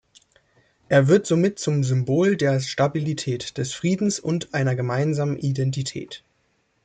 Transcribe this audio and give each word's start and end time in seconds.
Er 0.89 1.07
wird 1.07 1.27
somit 1.27 1.59
zum 1.59 1.83
Symbol 1.83 2.35
der 2.35 2.59
Stabilität, 2.59 3.59
des 3.59 3.71
Friedens 3.71 4.19
und 4.19 4.51
einer 4.55 4.75
gemeinsamen 4.75 5.37
Identität. 5.37 6.23